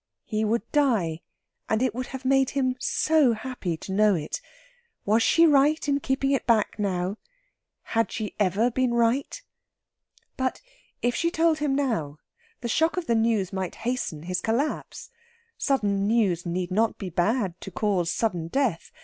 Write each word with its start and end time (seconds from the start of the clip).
He 0.25 0.43
would 0.43 0.63
die, 0.71 1.21
and 1.69 1.83
it 1.83 1.93
would 1.93 2.07
have 2.07 2.25
made 2.25 2.49
him 2.57 2.75
so 2.79 3.33
happy 3.33 3.77
to 3.77 3.91
know 3.91 4.15
it. 4.15 4.41
Was 5.05 5.21
she 5.21 5.45
right 5.45 5.87
in 5.87 5.99
keeping 5.99 6.31
it 6.31 6.47
back 6.47 6.79
now? 6.79 7.17
Had 7.83 8.11
she 8.11 8.33
ever 8.39 8.71
been 8.71 8.95
right? 8.95 9.39
But 10.37 10.59
if 11.03 11.13
she 11.13 11.29
told 11.29 11.59
him 11.59 11.75
now, 11.75 12.17
the 12.61 12.67
shock 12.67 12.97
of 12.97 13.05
the 13.05 13.13
news 13.13 13.53
might 13.53 13.75
hasten 13.85 14.23
his 14.23 14.41
collapse. 14.41 15.11
Sudden 15.55 16.07
news 16.07 16.47
need 16.47 16.71
not 16.71 16.97
be 16.97 17.11
bad 17.11 17.61
to 17.61 17.69
cause 17.69 18.09
sudden 18.11 18.47
death. 18.47 18.91